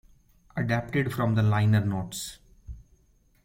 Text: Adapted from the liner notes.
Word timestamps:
Adapted 0.57 1.13
from 1.13 1.35
the 1.35 1.43
liner 1.43 1.85
notes. 1.85 2.39